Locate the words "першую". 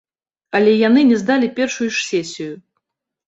1.59-1.89